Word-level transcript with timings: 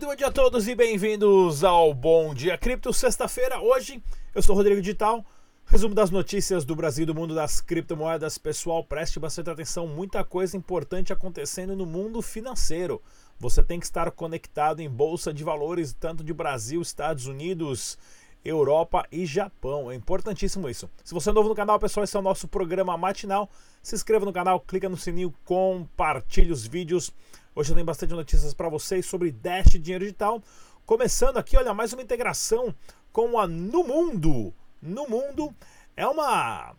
Muito 0.00 0.08
bom 0.08 0.16
dia 0.16 0.28
a 0.28 0.32
todos 0.32 0.66
e 0.66 0.74
bem-vindos 0.74 1.62
ao 1.62 1.92
Bom 1.92 2.32
Dia 2.32 2.56
Cripto, 2.56 2.90
sexta-feira. 2.90 3.60
Hoje 3.60 4.02
eu 4.34 4.40
sou 4.40 4.56
Rodrigo 4.56 4.80
Digital. 4.80 5.22
Resumo 5.66 5.94
das 5.94 6.10
notícias 6.10 6.64
do 6.64 6.74
Brasil 6.74 7.02
e 7.02 7.06
do 7.06 7.14
mundo 7.14 7.34
das 7.34 7.60
criptomoedas. 7.60 8.38
Pessoal, 8.38 8.82
preste 8.82 9.20
bastante 9.20 9.50
atenção, 9.50 9.86
muita 9.86 10.24
coisa 10.24 10.56
importante 10.56 11.12
acontecendo 11.12 11.76
no 11.76 11.84
mundo 11.84 12.22
financeiro. 12.22 13.02
Você 13.38 13.62
tem 13.62 13.78
que 13.78 13.84
estar 13.84 14.10
conectado 14.10 14.80
em 14.80 14.88
bolsa 14.88 15.34
de 15.34 15.44
valores, 15.44 15.92
tanto 15.92 16.24
de 16.24 16.32
Brasil, 16.32 16.80
Estados 16.80 17.26
Unidos, 17.26 17.98
Europa 18.44 19.06
e 19.12 19.26
Japão. 19.26 19.90
É 19.90 19.94
importantíssimo 19.94 20.68
isso. 20.68 20.88
Se 21.04 21.12
você 21.12 21.30
é 21.30 21.32
novo 21.32 21.48
no 21.48 21.54
canal, 21.54 21.78
pessoal, 21.78 22.04
esse 22.04 22.16
é 22.16 22.20
o 22.20 22.22
nosso 22.22 22.48
programa 22.48 22.96
matinal. 22.96 23.50
Se 23.82 23.94
inscreva 23.94 24.24
no 24.24 24.32
canal, 24.32 24.60
clica 24.60 24.88
no 24.88 24.96
sininho, 24.96 25.34
compartilhe 25.44 26.52
os 26.52 26.66
vídeos. 26.66 27.12
Hoje 27.54 27.70
eu 27.70 27.74
tenho 27.74 27.86
bastante 27.86 28.14
notícias 28.14 28.54
para 28.54 28.68
vocês 28.68 29.06
sobre 29.06 29.30
Dash 29.30 29.72
Dinheiro 29.72 30.04
Digital. 30.04 30.42
Começando 30.86 31.36
aqui, 31.36 31.56
olha, 31.56 31.74
mais 31.74 31.92
uma 31.92 32.02
integração 32.02 32.74
com 33.12 33.38
a 33.38 33.46
Numundo. 33.46 34.54
Numundo 34.80 35.54
é 35.96 36.06
uma 36.06 36.74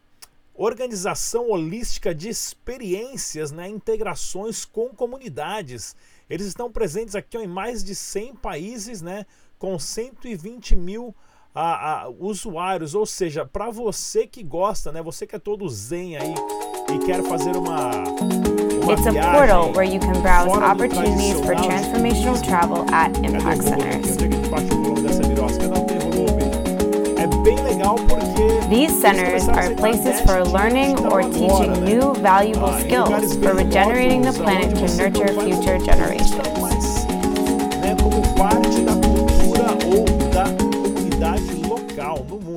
organização 0.53 1.49
holística 1.49 2.13
de 2.13 2.29
experiências, 2.29 3.51
né, 3.51 3.67
integrações 3.67 4.65
com 4.65 4.89
comunidades. 4.89 5.95
Eles 6.29 6.48
estão 6.48 6.71
presentes 6.71 7.15
aqui 7.15 7.37
ó, 7.37 7.41
em 7.41 7.48
mais 7.48 7.84
de 7.84 7.95
100 7.95 8.35
países, 8.35 9.01
né, 9.01 9.25
com 9.57 9.77
120 9.77 10.75
mil 10.75 11.15
a, 11.54 12.04
a, 12.04 12.10
usuários. 12.10 12.96
Ou 12.96 13.05
seja, 13.05 13.46
para 13.46 13.70
você 13.70 14.26
que 14.26 14.44
gosta, 14.44 14.91
né, 14.91 15.02
você 15.02 15.27
que 15.27 15.35
é 15.35 15.40
todo 15.40 15.68
zen 15.70 16.18
aí 16.18 16.34
e 16.93 16.99
quer 17.05 17.24
fazer 17.24 17.55
uma 17.55 18.04
It's 18.90 19.05
a 19.05 19.13
portal 19.13 19.71
where 19.74 19.84
you 19.84 19.99
can 19.99 20.20
browse 20.21 20.49
opportunities 20.49 21.40
for 21.41 21.55
transformational 21.55 22.41
travel 22.41 22.85
at 22.93 23.16
Impact 23.18 23.63
Centers. 23.63 24.18
These 28.70 29.02
centers 29.02 29.48
are 29.49 29.76
places 29.76 30.21
for 30.21 30.43
learning 30.46 30.98
or 31.05 31.21
teaching 31.24 31.84
new 31.84 32.13
valuable 32.15 32.74
skills 32.80 33.36
for 33.38 33.54
regenerating 33.54 34.21
the 34.21 34.32
planet 34.32 34.76
to 34.77 34.98
nurture 34.98 35.27
future 35.41 35.77
generations. 35.77 36.80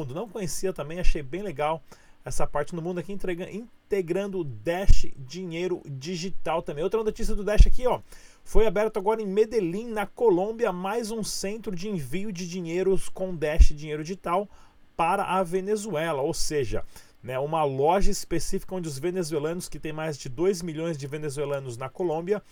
Mundo. 0.04 0.14
Não 0.14 0.28
conhecia 0.28 0.72
também, 0.72 1.00
achei 1.00 1.22
bem 1.22 1.42
legal 1.42 1.82
essa 2.24 2.46
parte 2.46 2.74
no 2.74 2.80
mundo 2.80 2.98
aqui 2.98 3.12
integrando 3.12 4.40
o 4.40 4.44
Dash 4.44 5.06
Dinheiro 5.16 5.82
Digital 5.84 6.62
também. 6.62 6.82
Outra 6.82 7.04
notícia 7.04 7.34
do 7.34 7.44
Dash 7.44 7.66
aqui, 7.66 7.86
ó. 7.86 8.00
Foi 8.42 8.66
aberto 8.66 8.98
agora 8.98 9.20
em 9.20 9.26
Medellín, 9.26 9.88
na 9.88 10.06
Colômbia, 10.06 10.72
mais 10.72 11.10
um 11.10 11.22
centro 11.22 11.74
de 11.76 11.88
envio 11.88 12.32
de 12.32 12.48
dinheiros 12.48 13.08
com 13.08 13.34
Dash 13.34 13.68
Dinheiro 13.74 14.02
Digital 14.02 14.48
para 14.96 15.24
a 15.24 15.42
Venezuela, 15.42 16.22
ou 16.22 16.32
seja, 16.32 16.84
né, 17.22 17.38
uma 17.38 17.64
loja 17.64 18.10
específica 18.10 18.74
onde 18.74 18.88
os 18.88 18.98
venezuelanos, 18.98 19.68
que 19.68 19.78
tem 19.78 19.92
mais 19.92 20.16
de 20.16 20.28
2 20.28 20.62
milhões 20.62 20.96
de 20.96 21.06
venezuelanos 21.06 21.76
na 21.76 21.88
Colômbia, 21.88 22.42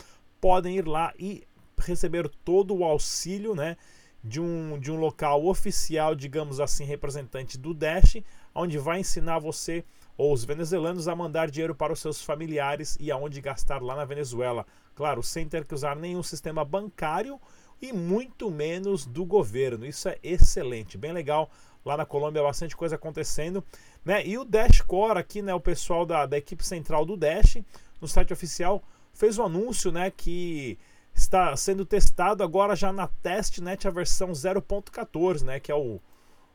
podem 0.40 0.76
ir 0.76 0.88
lá 0.88 1.12
e 1.18 1.44
receber 1.78 2.28
todo 2.44 2.74
o 2.74 2.84
auxílio, 2.84 3.54
né, 3.54 3.76
de 4.22 4.40
um, 4.40 4.78
de 4.78 4.90
um 4.90 4.96
local 4.96 5.44
oficial, 5.46 6.14
digamos 6.14 6.60
assim, 6.60 6.84
representante 6.84 7.58
do 7.58 7.74
Dash, 7.74 8.22
onde 8.54 8.78
vai 8.78 9.00
ensinar 9.00 9.38
você 9.38 9.84
ou 10.16 10.32
os 10.32 10.44
venezuelanos 10.44 11.08
a 11.08 11.16
mandar 11.16 11.50
dinheiro 11.50 11.74
para 11.74 11.92
os 11.92 12.00
seus 12.00 12.22
familiares 12.22 12.96
e 13.00 13.10
aonde 13.10 13.40
gastar 13.40 13.82
lá 13.82 13.96
na 13.96 14.04
Venezuela. 14.04 14.66
Claro, 14.94 15.22
sem 15.22 15.48
ter 15.48 15.64
que 15.64 15.74
usar 15.74 15.96
nenhum 15.96 16.22
sistema 16.22 16.64
bancário 16.64 17.40
e 17.80 17.92
muito 17.92 18.50
menos 18.50 19.06
do 19.06 19.24
governo. 19.24 19.84
Isso 19.84 20.08
é 20.08 20.18
excelente, 20.22 20.96
bem 20.96 21.12
legal. 21.12 21.50
Lá 21.84 21.96
na 21.96 22.06
Colômbia 22.06 22.42
bastante 22.42 22.76
coisa 22.76 22.94
acontecendo, 22.94 23.64
né? 24.04 24.24
E 24.24 24.38
o 24.38 24.44
Dash 24.44 24.80
Core 24.82 25.18
aqui, 25.18 25.42
né, 25.42 25.52
o 25.52 25.60
pessoal 25.60 26.06
da, 26.06 26.26
da 26.26 26.38
equipe 26.38 26.64
central 26.64 27.04
do 27.04 27.16
Dash, 27.16 27.58
no 28.00 28.06
site 28.06 28.32
oficial, 28.32 28.84
fez 29.12 29.36
um 29.36 29.44
anúncio, 29.44 29.90
né, 29.90 30.10
que 30.10 30.78
está 31.14 31.56
sendo 31.56 31.84
testado 31.84 32.42
agora 32.42 32.74
já 32.74 32.92
na 32.92 33.06
testnet 33.06 33.86
a 33.86 33.90
versão 33.90 34.30
0.14, 34.30 35.42
né, 35.42 35.60
que 35.60 35.70
é 35.70 35.74
o, 35.74 36.00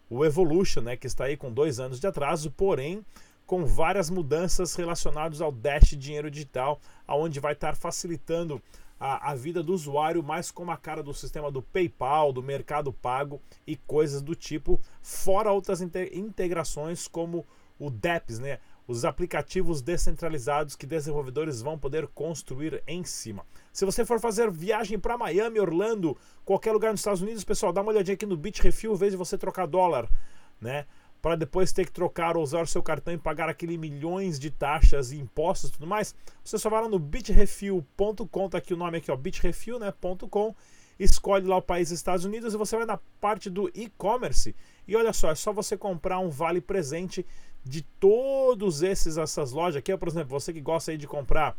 o 0.09 0.25
Evolution, 0.25 0.81
né, 0.81 0.97
que 0.97 1.07
está 1.07 1.25
aí 1.25 1.37
com 1.37 1.51
dois 1.51 1.79
anos 1.79 1.99
de 1.99 2.07
atraso, 2.07 2.51
porém 2.51 3.05
com 3.45 3.65
várias 3.65 4.09
mudanças 4.09 4.75
relacionadas 4.75 5.39
ao 5.39 5.53
Dash 5.53 5.95
Dinheiro 5.97 6.29
Digital, 6.29 6.81
aonde 7.07 7.39
vai 7.39 7.53
estar 7.53 7.77
facilitando 7.77 8.61
a, 8.99 9.31
a, 9.31 9.35
vida 9.35 9.63
do 9.63 9.73
usuário 9.73 10.21
mais 10.21 10.51
como 10.51 10.71
a 10.71 10.77
cara 10.77 11.01
do 11.01 11.13
sistema 11.13 11.49
do 11.49 11.61
PayPal, 11.61 12.33
do 12.33 12.43
Mercado 12.43 12.91
Pago 12.91 13.41
e 13.65 13.77
coisas 13.77 14.21
do 14.21 14.35
tipo, 14.35 14.81
fora 15.01 15.51
outras 15.51 15.81
integrações 15.81 17.07
como 17.07 17.45
o 17.79 17.89
DEPS, 17.89 18.39
né? 18.39 18.59
Os 18.87 19.03
aplicativos 19.03 19.81
descentralizados 19.81 20.75
que 20.75 20.85
desenvolvedores 20.85 21.61
vão 21.61 21.77
poder 21.77 22.07
construir 22.07 22.81
em 22.87 23.03
cima. 23.03 23.45
Se 23.73 23.83
você 23.83 24.05
for 24.05 24.19
fazer 24.19 24.49
viagem 24.49 24.97
para 24.97 25.17
Miami, 25.17 25.59
Orlando, 25.59 26.17
qualquer 26.45 26.71
lugar 26.71 26.91
nos 26.91 27.01
Estados 27.01 27.21
Unidos, 27.21 27.43
pessoal, 27.43 27.73
dá 27.73 27.81
uma 27.81 27.91
olhadinha 27.91 28.15
aqui 28.15 28.25
no 28.25 28.37
Bitrefill, 28.37 28.93
em 28.93 28.97
vez 28.97 29.11
de 29.11 29.17
você 29.17 29.37
trocar 29.37 29.67
dólar, 29.67 30.09
né? 30.61 30.85
Para 31.21 31.35
depois 31.35 31.73
ter 31.73 31.85
que 31.85 31.91
trocar 31.91 32.37
ou 32.37 32.43
usar 32.43 32.61
o 32.61 32.67
seu 32.67 32.81
cartão 32.81 33.13
e 33.13 33.17
pagar 33.17 33.49
aquele 33.49 33.77
milhões 33.77 34.39
de 34.39 34.49
taxas 34.49 35.11
e 35.11 35.17
impostos 35.17 35.69
e 35.69 35.73
tudo 35.73 35.87
mais, 35.87 36.15
você 36.43 36.57
só 36.57 36.69
vai 36.69 36.81
lá 36.81 36.87
no 36.87 36.99
bitrefill.com, 36.99 38.49
tá 38.49 38.59
aqui 38.59 38.73
o 38.73 38.77
nome 38.77 38.99
aqui, 38.99 39.11
ó, 39.11 39.17
bitrefill, 39.17 39.79
né, 39.79 39.93
.com, 40.29 40.55
escolhe 40.97 41.45
lá 41.45 41.57
o 41.57 41.61
país 41.61 41.91
Estados 41.91 42.23
Unidos 42.23 42.53
e 42.53 42.57
você 42.57 42.77
vai 42.77 42.85
na 42.85 42.97
parte 43.19 43.49
do 43.49 43.69
e-commerce 43.73 44.55
e 44.87 44.95
olha 44.95 45.11
só, 45.11 45.31
é 45.31 45.35
só 45.35 45.51
você 45.51 45.75
comprar 45.75 46.19
um 46.19 46.29
vale 46.29 46.61
presente 46.61 47.25
de 47.63 47.81
todos 47.81 48.81
esses 48.81 49.17
essas 49.17 49.51
lojas 49.51 49.77
aqui, 49.77 49.95
por 49.97 50.07
exemplo, 50.07 50.29
você 50.29 50.53
que 50.53 50.61
gosta 50.61 50.91
aí 50.91 50.97
de 50.97 51.07
comprar 51.07 51.55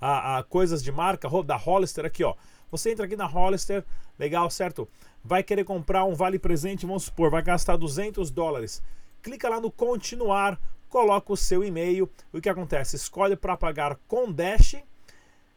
a, 0.00 0.38
a 0.38 0.42
coisas 0.42 0.82
de 0.82 0.92
marca 0.92 1.28
da 1.44 1.56
Hollister 1.56 2.04
aqui, 2.04 2.24
ó. 2.24 2.34
Você 2.70 2.90
entra 2.92 3.06
aqui 3.06 3.16
na 3.16 3.26
Hollister, 3.26 3.84
legal, 4.18 4.50
certo? 4.50 4.88
Vai 5.24 5.42
querer 5.42 5.64
comprar 5.64 6.04
um 6.04 6.14
vale 6.14 6.38
presente, 6.38 6.86
vamos 6.86 7.04
supor, 7.04 7.30
vai 7.30 7.42
gastar 7.42 7.76
200 7.76 8.30
dólares. 8.30 8.82
Clica 9.22 9.48
lá 9.48 9.60
no 9.60 9.70
continuar, 9.70 10.60
coloca 10.88 11.32
o 11.32 11.36
seu 11.36 11.64
e-mail. 11.64 12.10
O 12.32 12.40
que 12.40 12.48
acontece? 12.48 12.96
Escolhe 12.96 13.36
para 13.36 13.56
pagar 13.56 13.98
com 14.06 14.30
Dash. 14.30 14.76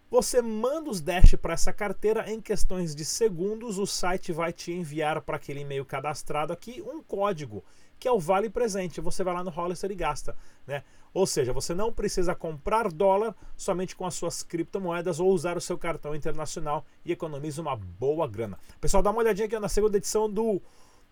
Você 0.09 0.41
manda 0.41 0.89
os 0.89 1.01
Dash 1.01 1.35
para 1.35 1.53
essa 1.53 1.71
carteira 1.71 2.29
em 2.31 2.41
questões 2.41 2.95
de 2.95 3.05
segundos. 3.05 3.77
O 3.77 3.85
site 3.85 4.31
vai 4.31 4.51
te 4.51 4.71
enviar 4.71 5.21
para 5.21 5.35
aquele 5.35 5.61
e-mail 5.61 5.85
cadastrado 5.85 6.51
aqui 6.53 6.81
um 6.81 7.03
código 7.03 7.63
que 8.01 8.07
é 8.07 8.11
o 8.11 8.19
vale 8.19 8.49
presente. 8.49 8.99
Você 8.99 9.23
vai 9.23 9.31
lá 9.31 9.43
no 9.43 9.51
Hollister 9.51 9.91
e 9.91 9.95
gasta, 9.95 10.35
né? 10.65 10.83
Ou 11.13 11.27
seja, 11.27 11.53
você 11.53 11.75
não 11.75 11.93
precisa 11.93 12.33
comprar 12.33 12.91
dólar 12.91 13.35
somente 13.55 13.95
com 13.95 14.07
as 14.07 14.15
suas 14.15 14.41
criptomoedas 14.41 15.19
ou 15.19 15.31
usar 15.31 15.55
o 15.55 15.61
seu 15.61 15.77
cartão 15.77 16.15
internacional 16.15 16.83
e 17.05 17.11
economiza 17.11 17.61
uma 17.61 17.75
boa 17.75 18.27
grana. 18.27 18.57
Pessoal, 18.79 19.03
dá 19.03 19.11
uma 19.11 19.19
olhadinha 19.19 19.45
aqui 19.45 19.59
na 19.59 19.69
segunda 19.69 19.97
edição 19.97 20.27
do 20.27 20.59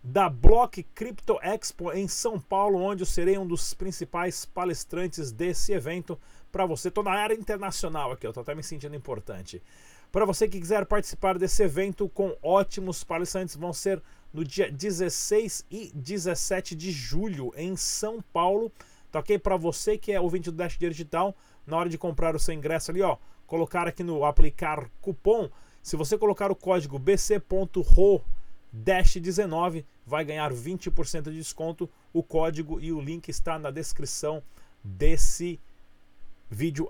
da 0.02 0.28
Block 0.28 0.82
Crypto 0.82 1.38
Expo 1.42 1.92
em 1.92 2.08
São 2.08 2.40
Paulo, 2.40 2.80
onde 2.80 3.02
eu 3.02 3.06
serei 3.06 3.38
um 3.38 3.46
dos 3.46 3.72
principais 3.72 4.44
palestrantes 4.44 5.30
desse 5.30 5.72
evento 5.72 6.18
para 6.50 6.66
você. 6.66 6.88
Estou 6.88 7.04
na 7.04 7.12
área 7.12 7.34
internacional 7.34 8.10
aqui, 8.10 8.26
eu 8.26 8.30
estou 8.30 8.40
até 8.40 8.54
me 8.54 8.64
sentindo 8.64 8.96
importante. 8.96 9.62
Para 10.10 10.24
você 10.24 10.48
que 10.48 10.58
quiser 10.58 10.86
participar 10.86 11.38
desse 11.38 11.62
evento 11.62 12.08
com 12.08 12.36
ótimos 12.42 13.04
palestrantes, 13.04 13.54
vão 13.54 13.72
ser 13.72 14.02
no 14.32 14.44
dia 14.44 14.70
16 14.70 15.66
e 15.70 15.90
17 15.94 16.74
de 16.74 16.90
julho 16.90 17.52
em 17.56 17.76
São 17.76 18.22
Paulo. 18.32 18.72
Tá 19.10 19.18
ok? 19.18 19.38
Para 19.38 19.56
você 19.56 19.98
que 19.98 20.12
é 20.12 20.20
ouvinte 20.20 20.50
do 20.50 20.56
Dash 20.56 20.78
Digital, 20.78 21.34
na 21.66 21.76
hora 21.76 21.88
de 21.88 21.98
comprar 21.98 22.34
o 22.34 22.38
seu 22.38 22.54
ingresso 22.54 22.90
ali, 22.90 23.02
ó, 23.02 23.16
colocar 23.46 23.88
aqui 23.88 24.02
no 24.02 24.24
aplicar 24.24 24.88
cupom. 25.00 25.50
Se 25.82 25.96
você 25.96 26.16
colocar 26.16 26.50
o 26.50 26.56
código 26.56 26.98
bc.ro 26.98 28.24
Dash 28.72 29.16
19 29.16 29.84
vai 30.06 30.24
ganhar 30.24 30.52
20% 30.52 31.24
de 31.24 31.36
desconto. 31.36 31.90
O 32.12 32.22
código 32.22 32.80
e 32.80 32.92
o 32.92 33.00
link 33.00 33.28
está 33.28 33.58
na 33.58 33.70
descrição 33.70 34.42
desse 34.82 35.54
vídeo 35.54 35.69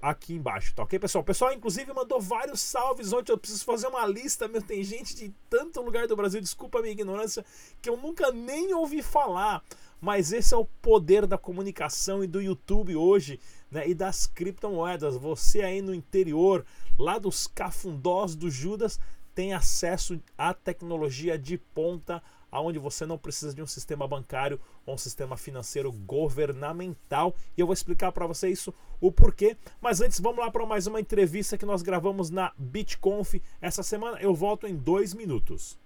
aqui 0.00 0.34
embaixo, 0.34 0.74
tá 0.74 0.82
ok, 0.82 0.98
pessoal? 0.98 1.22
O 1.22 1.24
pessoal, 1.24 1.52
inclusive, 1.52 1.92
mandou 1.92 2.20
vários 2.20 2.60
salves 2.60 3.12
ontem. 3.12 3.30
Eu 3.32 3.38
preciso 3.38 3.64
fazer 3.64 3.86
uma 3.88 4.06
lista, 4.06 4.48
meu. 4.48 4.62
Tem 4.62 4.82
gente 4.82 5.14
de 5.14 5.34
tanto 5.48 5.82
lugar 5.82 6.06
do 6.06 6.16
Brasil, 6.16 6.40
desculpa 6.40 6.78
a 6.78 6.82
minha 6.82 6.92
ignorância, 6.92 7.44
que 7.82 7.88
eu 7.88 7.96
nunca 7.96 8.32
nem 8.32 8.72
ouvi 8.72 9.02
falar. 9.02 9.62
Mas 10.00 10.32
esse 10.32 10.54
é 10.54 10.56
o 10.56 10.64
poder 10.64 11.26
da 11.26 11.36
comunicação 11.36 12.24
e 12.24 12.26
do 12.26 12.40
YouTube 12.40 12.96
hoje, 12.96 13.38
né? 13.70 13.86
E 13.86 13.94
das 13.94 14.26
criptomoedas. 14.26 15.16
Você 15.16 15.60
aí 15.60 15.82
no 15.82 15.94
interior, 15.94 16.64
lá 16.98 17.18
dos 17.18 17.46
cafundós 17.46 18.34
do 18.34 18.50
Judas, 18.50 18.98
tem 19.34 19.52
acesso 19.52 20.20
à 20.38 20.54
tecnologia 20.54 21.38
de 21.38 21.58
ponta, 21.58 22.22
aonde 22.50 22.78
você 22.78 23.06
não 23.06 23.18
precisa 23.18 23.54
de 23.54 23.62
um 23.62 23.66
sistema 23.66 24.06
bancário 24.06 24.60
ou 24.86 24.94
um 24.94 24.98
sistema 24.98 25.36
financeiro 25.36 25.92
governamental. 25.92 27.34
E 27.56 27.60
eu 27.60 27.66
vou 27.66 27.74
explicar 27.74 28.12
para 28.12 28.26
você 28.26 28.48
isso, 28.48 28.72
o 29.00 29.12
porquê. 29.12 29.56
Mas 29.80 30.00
antes, 30.00 30.20
vamos 30.20 30.38
lá 30.38 30.50
para 30.50 30.66
mais 30.66 30.86
uma 30.86 31.00
entrevista 31.00 31.56
que 31.56 31.66
nós 31.66 31.82
gravamos 31.82 32.30
na 32.30 32.52
BitConf 32.56 33.40
essa 33.60 33.82
semana. 33.82 34.18
Eu 34.20 34.34
volto 34.34 34.66
em 34.66 34.74
dois 34.74 35.14
minutos. 35.14 35.78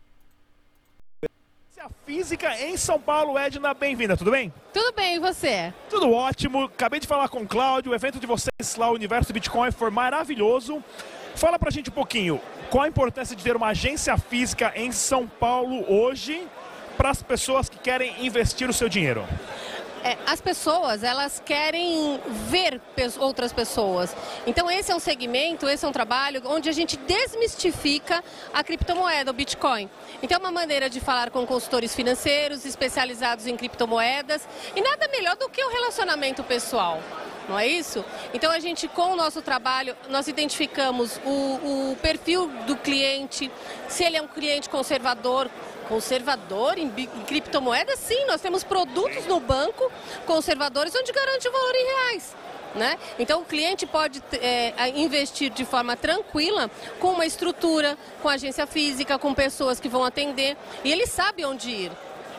A 1.85 1.91
física 2.07 2.59
em 2.59 2.79
São 2.79 2.99
Paulo, 2.99 3.37
Edna, 3.37 3.75
bem-vinda, 3.75 4.17
tudo 4.17 4.31
bem? 4.31 4.51
Tudo 4.73 4.95
bem, 4.97 5.17
e 5.17 5.19
você? 5.19 5.71
Tudo 5.91 6.11
ótimo. 6.11 6.65
Acabei 6.65 6.99
de 6.99 7.07
falar 7.07 7.29
com 7.29 7.43
o 7.43 7.47
Cláudio, 7.47 7.93
o 7.93 7.95
evento 7.95 8.19
de 8.19 8.27
vocês 8.27 8.75
lá, 8.79 8.89
o 8.89 8.95
Universo 8.95 9.35
Bitcoin, 9.35 9.71
foi 9.71 9.91
maravilhoso. 9.91 10.83
Fala 11.37 11.59
pra 11.59 11.71
gente 11.71 11.91
um 11.91 11.93
pouquinho, 11.93 12.41
qual 12.71 12.85
a 12.85 12.89
importância 12.89 13.37
de 13.37 13.43
ter 13.43 13.57
uma 13.57 13.69
agência 13.69 14.17
física 14.17 14.73
em 14.75 14.93
São 14.93 15.27
Paulo 15.27 15.85
hoje 15.91 16.47
para 16.97 17.11
as 17.11 17.23
pessoas 17.23 17.69
que 17.69 17.79
querem 17.79 18.25
investir 18.25 18.69
o 18.69 18.73
seu 18.73 18.89
dinheiro? 18.89 19.25
É, 20.05 20.19
as 20.27 20.39
pessoas, 20.39 21.03
elas 21.03 21.43
querem 21.43 22.21
ver 22.51 22.79
outras 23.19 23.55
pessoas. 23.55 24.15
Então 24.47 24.71
esse 24.71 24.93
é 24.93 24.95
um 24.95 25.01
segmento, 25.01 25.67
esse 25.67 25.83
é 25.83 25.89
um 25.89 25.93
trabalho 25.93 26.43
onde 26.45 26.69
a 26.69 26.73
gente 26.73 26.99
desmistifica 26.99 28.23
a 28.53 28.63
criptomoeda, 28.63 29.31
o 29.31 29.35
Bitcoin. 29.35 29.89
Então 30.23 30.37
é 30.37 30.41
uma 30.41 30.53
maneira 30.53 30.91
de 30.91 31.01
falar 31.01 31.31
com 31.31 31.47
consultores 31.47 31.95
financeiros 31.95 32.67
especializados 32.67 33.47
em 33.47 33.57
criptomoedas 33.57 34.47
e 34.77 34.83
nada 34.83 35.09
melhor 35.09 35.37
do 35.37 35.49
que 35.49 35.65
o 35.65 35.71
relacionamento 35.71 36.45
pessoal 36.45 37.01
não 37.49 37.59
é 37.59 37.67
isso? 37.67 38.05
Então 38.33 38.51
a 38.51 38.59
gente, 38.59 38.89
com 38.89 39.13
o 39.13 39.17
nosso 39.17 39.43
trabalho, 39.43 39.97
nós 40.09 40.29
identificamos 40.29 41.21
o, 41.25 41.91
o 41.93 41.97
perfil 42.01 42.49
do 42.67 42.77
cliente, 42.77 43.51
se 43.89 44.05
ele 44.05 44.17
é 44.17 44.23
um 44.23 44.29
cliente 44.29 44.69
conservador, 44.69 45.51
conservador 45.89 46.79
em, 46.79 46.91
em 46.97 47.25
criptomoedas, 47.27 47.99
sim, 47.99 48.25
nós 48.27 48.41
temos 48.41 48.65
produtos 48.65 49.27
no 49.27 49.41
banco 49.41 49.91
conservadores 50.27 50.95
onde 50.95 51.13
garante 51.13 51.49
o 51.49 51.53
valor 51.53 51.75
em 51.75 51.87
reais. 51.87 52.35
Né? 52.75 52.99
Então 53.21 53.43
o 53.43 53.45
cliente 53.45 53.87
pode 53.87 54.21
é, 54.33 54.89
investir 54.97 55.49
de 55.49 55.65
forma 55.65 55.97
tranquila 55.97 56.69
com 56.99 57.13
uma 57.13 57.25
estrutura, 57.25 57.97
com 58.21 58.29
agência 58.29 58.67
física, 58.67 59.17
com 59.17 59.33
pessoas 59.33 59.79
que 59.79 59.89
vão 59.89 60.03
atender 60.03 60.57
e 60.83 60.91
ele 60.91 61.07
sabe 61.07 61.45
onde 61.45 61.71
ir. 61.71 61.93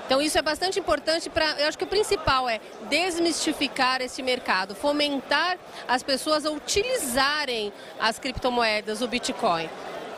Então 0.06 0.22
isso 0.22 0.38
é 0.38 0.42
bastante 0.42 0.80
importante 0.80 1.30
para, 1.30 1.60
eu 1.60 1.68
acho 1.68 1.78
que 1.78 1.84
o 1.84 1.88
principal 1.88 2.48
é 2.48 2.60
desmistificar 2.90 4.02
esse 4.02 4.22
mercado, 4.22 4.76
fomentar 4.76 5.58
as 5.88 6.04
pessoas 6.04 6.46
a 6.46 6.52
utilizarem 6.52 7.74
as 8.00 8.20
criptomoedas, 8.20 9.02
o 9.02 9.08
Bitcoin, 9.08 9.68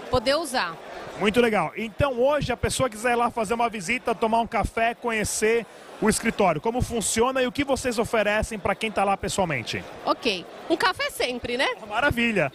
poder 0.10 0.36
usar. 0.36 0.76
Muito 1.20 1.40
legal. 1.40 1.72
Então 1.78 2.20
hoje 2.20 2.52
a 2.52 2.58
pessoa 2.58 2.90
quiser 2.90 3.14
ir 3.14 3.16
lá 3.16 3.32
fazer 3.32 3.54
uma 3.54 3.70
visita, 3.70 4.14
tomar 4.14 4.42
um 4.42 4.48
café, 4.48 4.94
conhecer 4.94 5.66
o 6.02 6.10
escritório, 6.10 6.62
como 6.62 6.82
funciona 6.82 7.42
e 7.42 7.48
o 7.48 7.52
que 7.52 7.64
vocês 7.64 7.98
oferecem 7.98 8.60
para 8.60 8.76
quem 8.76 8.90
está 8.90 9.04
lá 9.04 9.18
pessoalmente. 9.18 9.84
Ok. 10.06 10.46
Um 10.70 10.78
café 10.78 11.10
sempre, 11.10 11.58
né? 11.58 11.68
Maravilha. 11.88 12.52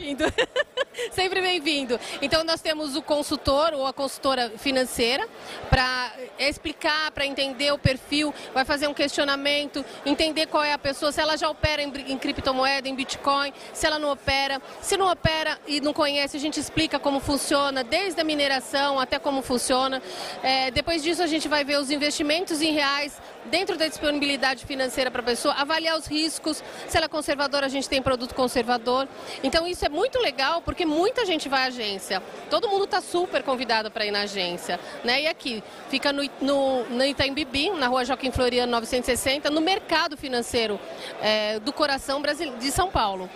sempre 1.10 1.40
bem-vindo. 1.40 1.98
Então 2.20 2.44
nós 2.44 2.60
temos 2.60 2.94
o 2.94 3.02
consultor 3.02 3.72
ou 3.72 3.86
a 3.86 3.92
consultora 3.92 4.50
financeira 4.58 5.26
para 5.70 6.12
explicar, 6.38 7.10
para 7.10 7.26
entender 7.26 7.72
o 7.72 7.78
perfil, 7.78 8.32
vai 8.52 8.64
fazer 8.64 8.86
um 8.86 8.94
questionamento, 8.94 9.84
entender 10.04 10.46
qual 10.46 10.62
é 10.62 10.72
a 10.72 10.78
pessoa, 10.78 11.10
se 11.10 11.20
ela 11.20 11.36
já 11.36 11.48
opera 11.48 11.82
em, 11.82 11.92
em 12.08 12.18
criptomoeda, 12.18 12.88
em 12.88 12.94
Bitcoin, 12.94 13.52
se 13.72 13.86
ela 13.86 13.98
não 13.98 14.10
opera. 14.12 14.60
Se 14.80 14.96
não 14.96 15.10
opera 15.10 15.58
e 15.66 15.80
não 15.80 15.92
conhece, 15.92 16.36
a 16.36 16.40
gente 16.40 16.60
explica 16.60 16.98
como 16.98 17.18
funciona, 17.18 17.82
desde 17.82 18.20
a 18.20 18.24
mineração 18.24 19.00
até 19.00 19.18
como 19.18 19.42
funciona. 19.42 20.02
É, 20.42 20.70
depois 20.70 21.02
disso 21.02 21.22
a 21.22 21.26
gente 21.26 21.48
vai 21.48 21.64
ver 21.64 21.78
os 21.78 21.90
investimentos 21.90 22.60
em 22.60 22.72
reais 22.72 23.20
dentro 23.46 23.76
da 23.76 23.86
disponibilidade 23.86 24.64
financeira 24.64 25.10
para 25.10 25.20
a 25.20 25.24
pessoa, 25.24 25.54
avaliar 25.54 25.96
os 25.96 26.06
riscos, 26.06 26.62
se 26.88 26.96
ela 26.96 27.06
é 27.06 27.08
conservadora, 27.08 27.66
a 27.66 27.68
gente 27.68 27.88
tem 27.88 28.02
produto 28.02 28.34
conservador. 28.34 29.08
Então 29.42 29.66
isso 29.66 29.84
é 29.84 29.88
muito 29.88 30.18
legal 30.18 30.62
porque 30.62 30.84
muita 30.84 31.24
gente 31.26 31.48
vai 31.48 31.64
à 31.64 31.66
agência. 31.66 32.22
Todo 32.50 32.68
mundo 32.68 32.84
está 32.84 33.00
super 33.00 33.42
convidado 33.42 33.90
para 33.90 34.06
ir 34.06 34.10
na 34.10 34.22
agência. 34.22 34.78
Né? 35.04 35.22
E 35.22 35.26
aqui, 35.26 35.62
fica 35.88 36.12
no, 36.12 36.22
no, 36.40 36.84
no 36.84 37.04
Itaim 37.04 37.32
Bibi, 37.32 37.70
na 37.70 37.88
rua 37.88 38.04
Joaquim 38.04 38.30
Floriano 38.30 38.72
960, 38.72 39.50
no 39.50 39.60
mercado 39.60 40.16
financeiro 40.16 40.78
é, 41.20 41.58
do 41.60 41.72
coração 41.72 42.22
de 42.58 42.70
São 42.70 42.90
Paulo. 42.90 43.28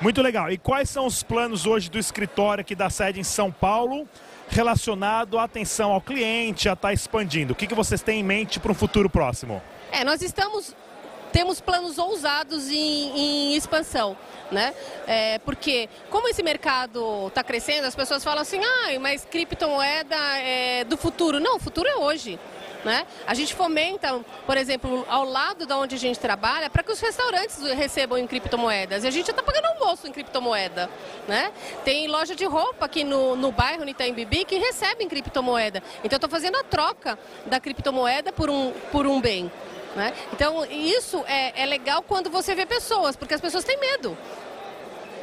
Muito 0.00 0.22
legal. 0.22 0.50
E 0.50 0.56
quais 0.56 0.88
são 0.88 1.06
os 1.06 1.22
planos 1.22 1.66
hoje 1.66 1.90
do 1.90 1.98
escritório 1.98 2.62
aqui 2.62 2.74
da 2.74 2.88
sede 2.88 3.20
em 3.20 3.24
São 3.24 3.50
Paulo? 3.50 4.08
relacionado 4.50 5.38
à 5.38 5.44
atenção 5.44 5.92
ao 5.92 6.00
cliente, 6.00 6.68
a 6.68 6.72
estar 6.72 6.88
tá 6.88 6.92
expandindo? 6.92 7.52
O 7.52 7.56
que, 7.56 7.66
que 7.66 7.74
vocês 7.74 8.02
têm 8.02 8.20
em 8.20 8.24
mente 8.24 8.58
para 8.58 8.72
um 8.72 8.74
futuro 8.74 9.08
próximo? 9.08 9.62
É, 9.92 10.04
nós 10.04 10.20
estamos 10.22 10.74
temos 11.32 11.60
planos 11.60 11.96
ousados 11.96 12.68
em, 12.68 13.16
em 13.16 13.54
expansão, 13.54 14.16
né? 14.50 14.74
É, 15.06 15.38
porque 15.38 15.88
como 16.10 16.28
esse 16.28 16.42
mercado 16.42 17.28
está 17.28 17.44
crescendo, 17.44 17.86
as 17.86 17.94
pessoas 17.94 18.24
falam 18.24 18.42
assim, 18.42 18.58
ah, 18.58 18.98
mas 19.00 19.24
criptomoeda 19.24 20.16
é 20.38 20.82
do 20.82 20.96
futuro. 20.96 21.38
Não, 21.38 21.56
o 21.56 21.60
futuro 21.60 21.88
é 21.88 21.94
hoje. 21.94 22.36
Né? 22.84 23.06
A 23.26 23.34
gente 23.34 23.54
fomenta, 23.54 24.20
por 24.46 24.56
exemplo, 24.56 25.04
ao 25.08 25.24
lado 25.24 25.66
da 25.66 25.76
onde 25.76 25.94
a 25.94 25.98
gente 25.98 26.18
trabalha, 26.18 26.70
para 26.70 26.82
que 26.82 26.90
os 26.90 27.00
restaurantes 27.00 27.60
recebam 27.74 28.18
em 28.18 28.26
criptomoedas. 28.26 29.04
E 29.04 29.06
a 29.06 29.10
gente 29.10 29.30
está 29.30 29.42
pagando 29.42 29.66
almoço 29.66 30.06
em 30.06 30.12
criptomoeda. 30.12 30.88
Né? 31.28 31.52
Tem 31.84 32.08
loja 32.08 32.34
de 32.34 32.44
roupa 32.44 32.86
aqui 32.86 33.04
no, 33.04 33.36
no 33.36 33.52
bairro, 33.52 33.84
no 33.84 33.90
Itaim 33.90 34.14
Bibi, 34.14 34.44
que 34.44 34.56
recebe 34.56 35.04
em 35.04 35.08
criptomoeda. 35.08 35.82
Então, 36.02 36.16
estou 36.16 36.30
fazendo 36.30 36.56
a 36.56 36.64
troca 36.64 37.18
da 37.46 37.60
criptomoeda 37.60 38.32
por 38.32 38.48
um, 38.48 38.72
por 38.90 39.06
um 39.06 39.20
bem. 39.20 39.50
Né? 39.94 40.12
Então, 40.32 40.64
isso 40.66 41.24
é, 41.26 41.62
é 41.62 41.66
legal 41.66 42.02
quando 42.02 42.30
você 42.30 42.54
vê 42.54 42.64
pessoas, 42.64 43.16
porque 43.16 43.34
as 43.34 43.40
pessoas 43.40 43.64
têm 43.64 43.78
medo. 43.78 44.16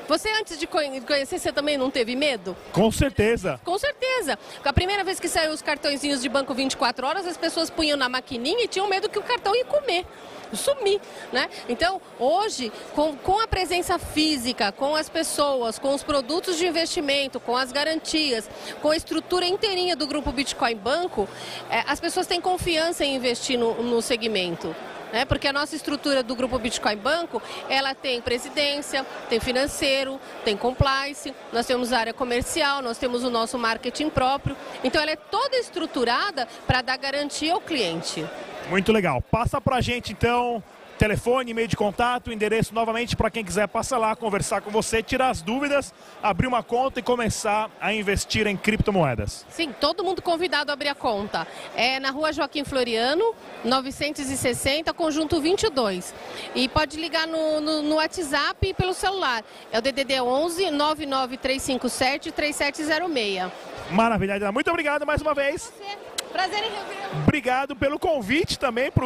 Você, 0.07 0.29
antes 0.39 0.57
de 0.57 0.65
conhecer, 0.65 1.37
você 1.37 1.51
também 1.51 1.77
não 1.77 1.91
teve 1.91 2.15
medo? 2.15 2.55
Com 2.71 2.91
certeza. 2.91 3.59
Com 3.63 3.77
certeza. 3.77 4.39
A 4.63 4.73
primeira 4.73 5.03
vez 5.03 5.19
que 5.19 5.27
saiu 5.27 5.51
os 5.51 5.61
cartõezinhos 5.61 6.21
de 6.21 6.29
banco 6.29 6.53
24 6.53 7.05
horas, 7.05 7.27
as 7.27 7.37
pessoas 7.37 7.69
punham 7.69 7.97
na 7.97 8.07
maquininha 8.07 8.63
e 8.63 8.67
tinham 8.67 8.87
medo 8.87 9.09
que 9.09 9.19
o 9.19 9.23
cartão 9.23 9.55
ia 9.55 9.65
comer 9.65 10.05
sumir, 10.53 11.01
né? 11.31 11.49
Então, 11.67 12.01
hoje, 12.17 12.71
com, 12.95 13.15
com 13.17 13.39
a 13.39 13.47
presença 13.47 13.99
física, 13.99 14.71
com 14.71 14.95
as 14.95 15.09
pessoas, 15.09 15.77
com 15.77 15.93
os 15.93 16.03
produtos 16.03 16.57
de 16.57 16.65
investimento, 16.65 17.39
com 17.39 17.55
as 17.55 17.71
garantias, 17.71 18.49
com 18.81 18.91
a 18.91 18.95
estrutura 18.95 19.45
inteirinha 19.45 19.95
do 19.95 20.07
Grupo 20.07 20.31
Bitcoin 20.31 20.75
Banco, 20.75 21.27
é, 21.69 21.83
as 21.87 21.99
pessoas 21.99 22.27
têm 22.27 22.39
confiança 22.39 23.03
em 23.03 23.15
investir 23.15 23.57
no, 23.57 23.83
no 23.83 24.01
segmento 24.01 24.75
né? 25.11 25.25
Porque 25.25 25.47
a 25.47 25.53
nossa 25.53 25.75
estrutura 25.75 26.23
do 26.23 26.35
Grupo 26.35 26.57
Bitcoin 26.59 26.97
Banco, 26.97 27.41
ela 27.69 27.93
tem 27.93 28.21
presidência, 28.21 29.05
tem 29.29 29.39
financeiro, 29.39 30.19
tem 30.43 30.55
compliance, 30.55 31.33
nós 31.51 31.65
temos 31.65 31.93
área 31.93 32.13
comercial, 32.13 32.81
nós 32.81 32.97
temos 32.97 33.23
o 33.23 33.29
nosso 33.29 33.57
marketing 33.57 34.09
próprio. 34.09 34.55
Então 34.83 35.01
ela 35.01 35.11
é 35.11 35.15
toda 35.15 35.55
estruturada 35.57 36.47
para 36.65 36.81
dar 36.81 36.97
garantia 36.97 37.53
ao 37.53 37.61
cliente. 37.61 38.25
Muito 38.69 38.91
legal. 38.91 39.21
Passa 39.21 39.61
para 39.61 39.77
a 39.77 39.81
gente 39.81 40.11
então 40.11 40.61
telefone, 40.97 41.51
e-mail 41.51 41.67
de 41.67 41.75
contato, 41.75 42.31
endereço 42.31 42.73
novamente 42.73 43.15
para 43.15 43.29
quem 43.29 43.43
quiser 43.43 43.67
passar 43.67 43.97
lá, 43.97 44.15
conversar 44.15 44.61
com 44.61 44.71
você, 44.71 45.01
tirar 45.01 45.29
as 45.29 45.41
dúvidas, 45.41 45.93
abrir 46.21 46.47
uma 46.47 46.63
conta 46.63 46.99
e 46.99 47.03
começar 47.03 47.69
a 47.79 47.93
investir 47.93 48.47
em 48.47 48.57
criptomoedas. 48.57 49.45
Sim, 49.49 49.73
todo 49.79 50.03
mundo 50.03 50.21
convidado 50.21 50.71
a 50.71 50.73
abrir 50.73 50.89
a 50.89 50.95
conta. 50.95 51.47
É 51.75 51.99
na 51.99 52.09
rua 52.09 52.33
Joaquim 52.33 52.63
Floriano, 52.63 53.35
960, 53.63 54.93
conjunto 54.93 55.39
22. 55.39 56.13
E 56.55 56.67
pode 56.67 56.99
ligar 56.99 57.27
no, 57.27 57.61
no, 57.61 57.81
no 57.81 57.95
WhatsApp 57.95 58.67
e 58.67 58.73
pelo 58.73 58.93
celular. 58.93 59.43
É 59.71 59.77
o 59.77 59.81
DDD 59.81 60.19
11 60.21 60.71
99357 60.71 62.31
3706. 62.31 63.51
Maravilha, 63.91 64.51
muito 64.51 64.69
obrigado 64.69 65.05
mais 65.05 65.21
uma 65.21 65.33
vez. 65.33 65.71
Você. 65.77 66.06
Prazer 66.37 66.59
em 66.65 66.69
revê-lo. 66.69 67.23
Obrigado 67.23 67.75
pelo 67.75 67.97
convite 67.97 68.59
também 68.59 68.91
para 68.91 69.05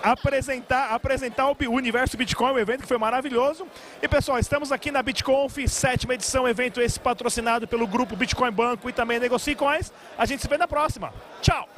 apresentar, 0.00 0.94
apresentar 0.94 1.48
o 1.48 1.56
Universo 1.68 2.16
Bitcoin, 2.16 2.52
um 2.52 2.58
evento 2.58 2.82
que 2.82 2.86
foi 2.86 2.98
maravilhoso. 2.98 3.66
E 4.00 4.06
pessoal, 4.06 4.38
estamos 4.38 4.70
aqui 4.70 4.92
na 4.92 5.02
BitConf, 5.02 5.58
sétima 5.66 6.14
edição, 6.14 6.48
evento 6.48 6.80
esse 6.80 7.00
patrocinado 7.00 7.66
pelo 7.66 7.84
grupo 7.84 8.14
Bitcoin 8.14 8.52
Banco 8.52 8.88
e 8.88 8.92
também 8.92 9.18
Negocie 9.18 9.56
Coins. 9.56 9.92
A 10.16 10.24
gente 10.24 10.40
se 10.40 10.46
vê 10.46 10.56
na 10.56 10.68
próxima. 10.68 11.12
Tchau! 11.42 11.68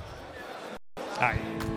Aí. 1.18 1.67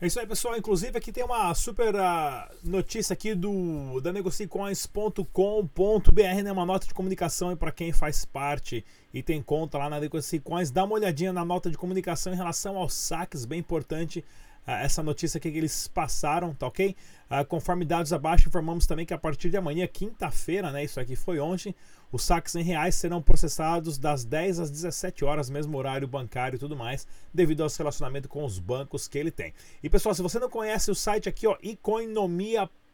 É 0.00 0.06
isso 0.06 0.20
aí, 0.20 0.26
pessoal. 0.28 0.56
Inclusive, 0.56 0.96
aqui 0.96 1.10
tem 1.10 1.24
uma 1.24 1.52
super 1.54 1.92
uh, 1.92 2.48
notícia 2.62 3.12
aqui 3.12 3.34
do 3.34 4.00
da 4.00 4.12
negocicoins.com.br, 4.12 6.42
né? 6.44 6.52
Uma 6.52 6.64
nota 6.64 6.86
de 6.86 6.94
comunicação 6.94 7.56
para 7.56 7.72
quem 7.72 7.92
faz 7.92 8.24
parte 8.24 8.84
e 9.12 9.24
tem 9.24 9.42
conta 9.42 9.76
lá 9.76 9.90
na 9.90 9.98
Negocicoins. 9.98 10.70
Dá 10.70 10.84
uma 10.84 10.94
olhadinha 10.94 11.32
na 11.32 11.44
nota 11.44 11.68
de 11.68 11.76
comunicação 11.76 12.32
em 12.32 12.36
relação 12.36 12.76
aos 12.76 12.94
saques, 12.94 13.44
bem 13.44 13.58
importante 13.58 14.24
essa 14.70 15.02
notícia 15.02 15.40
que 15.40 15.48
eles 15.48 15.88
passaram, 15.88 16.54
tá 16.54 16.66
ok? 16.66 16.94
Uh, 17.30 17.44
conforme 17.46 17.84
dados 17.84 18.12
abaixo, 18.12 18.48
informamos 18.48 18.86
também 18.86 19.06
que 19.06 19.14
a 19.14 19.18
partir 19.18 19.50
de 19.50 19.56
amanhã, 19.56 19.86
quinta-feira, 19.86 20.70
né? 20.70 20.84
Isso 20.84 21.00
aqui 21.00 21.16
foi 21.16 21.38
ontem, 21.38 21.74
os 22.12 22.22
saques 22.22 22.54
em 22.54 22.62
reais 22.62 22.94
serão 22.94 23.22
processados 23.22 23.98
das 23.98 24.24
10 24.24 24.60
às 24.60 24.70
17 24.70 25.24
horas, 25.24 25.50
mesmo 25.50 25.76
horário 25.76 26.08
bancário 26.08 26.56
e 26.56 26.58
tudo 26.58 26.76
mais, 26.76 27.06
devido 27.32 27.62
ao 27.62 27.68
relacionamento 27.68 28.28
com 28.28 28.44
os 28.44 28.58
bancos 28.58 29.08
que 29.08 29.18
ele 29.18 29.30
tem. 29.30 29.52
E 29.82 29.88
pessoal, 29.90 30.14
se 30.14 30.22
você 30.22 30.38
não 30.38 30.50
conhece 30.50 30.90
o 30.90 30.94
site 30.94 31.28
aqui, 31.28 31.46
ó, 31.46 31.56
economia.com.br 31.62 32.88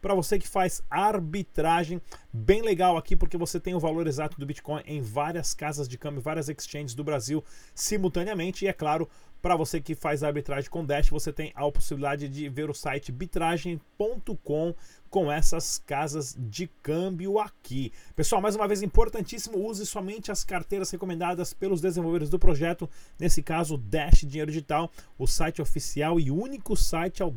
para 0.00 0.14
você 0.14 0.38
que 0.38 0.46
faz 0.46 0.82
arbitragem, 0.90 2.00
bem 2.32 2.62
legal 2.62 2.96
aqui 2.96 3.16
porque 3.16 3.36
você 3.36 3.58
tem 3.58 3.74
o 3.74 3.80
valor 3.80 4.06
exato 4.06 4.38
do 4.38 4.46
Bitcoin 4.46 4.82
em 4.86 5.00
várias 5.00 5.54
casas 5.54 5.88
de 5.88 5.98
câmbio, 5.98 6.20
várias 6.20 6.48
exchanges 6.48 6.94
do 6.94 7.02
Brasil 7.02 7.42
simultaneamente 7.74 8.64
e 8.64 8.68
é 8.68 8.72
claro, 8.72 9.08
para 9.40 9.56
você 9.56 9.80
que 9.80 9.94
faz 9.94 10.22
arbitragem 10.22 10.70
com 10.70 10.84
Dash, 10.84 11.08
você 11.10 11.32
tem 11.32 11.52
a 11.54 11.70
possibilidade 11.70 12.28
de 12.28 12.48
ver 12.48 12.68
o 12.68 12.74
site 12.74 13.12
bitragem.com 13.12 14.74
com 15.08 15.32
essas 15.32 15.78
casas 15.86 16.36
de 16.38 16.66
câmbio 16.82 17.38
aqui. 17.38 17.92
Pessoal, 18.14 18.42
mais 18.42 18.56
uma 18.56 18.68
vez 18.68 18.82
importantíssimo, 18.82 19.58
use 19.58 19.86
somente 19.86 20.30
as 20.30 20.44
carteiras 20.44 20.90
recomendadas 20.90 21.52
pelos 21.52 21.80
desenvolvedores 21.80 22.30
do 22.30 22.38
projeto, 22.38 22.88
nesse 23.18 23.42
caso 23.42 23.78
Dash 23.78 24.20
Dinheiro 24.20 24.50
Digital, 24.50 24.90
o 25.18 25.26
site 25.26 25.62
oficial 25.62 26.20
e 26.20 26.30
único 26.30 26.76
site 26.76 27.22
é 27.22 27.24
o 27.24 27.30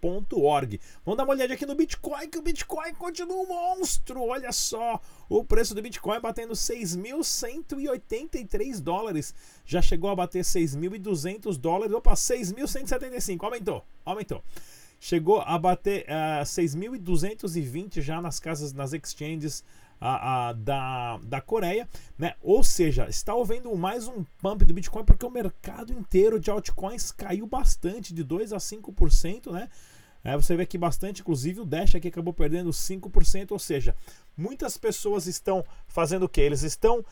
dash.org. 0.00 0.80
Vamos 1.04 1.18
dar 1.18 1.24
uma 1.24 1.34
olhada 1.34 1.52
aqui 1.54 1.66
no 1.66 1.74
Bitcoin, 1.74 2.28
que 2.28 2.38
o 2.38 2.42
Bitcoin 2.42 2.94
continua 2.94 3.36
um 3.36 3.46
monstro. 3.46 4.22
Olha 4.22 4.52
só, 4.52 5.00
o 5.28 5.42
preço 5.44 5.74
do 5.74 5.82
Bitcoin 5.82 6.20
batendo 6.20 6.54
6.183 6.54 8.80
dólares. 8.80 9.34
Já 9.64 9.82
chegou 9.82 10.10
a 10.10 10.16
bater 10.16 10.44
6.200 10.44 11.58
dólares. 11.58 11.94
Opa, 11.94 12.14
6.175. 12.14 13.44
Aumentou, 13.44 13.84
aumentou 14.04 14.42
chegou 15.00 15.40
a 15.40 15.56
bater 15.56 16.06
uh, 16.08 16.40
eh, 16.40 16.42
6.220 16.42 18.00
já 18.00 18.20
nas 18.20 18.40
casas, 18.40 18.72
nas 18.72 18.92
exchanges 18.92 19.62
uh, 20.00 20.50
uh, 20.50 20.54
da, 20.54 21.18
da 21.18 21.40
Coreia, 21.40 21.88
né? 22.18 22.34
Ou 22.42 22.62
seja, 22.62 23.08
está 23.08 23.32
havendo 23.32 23.74
mais 23.76 24.06
um 24.06 24.24
pump 24.40 24.64
do 24.64 24.74
Bitcoin 24.74 25.04
porque 25.04 25.26
o 25.26 25.30
mercado 25.30 25.92
inteiro 25.92 26.38
de 26.38 26.50
altcoins 26.50 27.12
caiu 27.12 27.46
bastante, 27.46 28.14
de 28.14 28.22
2 28.22 28.52
a 28.52 28.58
5%, 28.58 29.50
né? 29.52 29.68
É, 30.24 30.36
você 30.36 30.56
vê 30.56 30.64
aqui 30.64 30.76
bastante, 30.76 31.20
inclusive 31.20 31.60
o 31.60 31.64
Dash 31.64 31.94
aqui 31.94 32.08
acabou 32.08 32.34
perdendo 32.34 32.70
5%, 32.70 33.52
ou 33.52 33.58
seja, 33.58 33.94
muitas 34.36 34.76
pessoas 34.76 35.26
estão 35.26 35.64
fazendo 35.86 36.24
o 36.24 36.28
que? 36.28 36.40
Eles 36.40 36.62
estão 36.62 37.04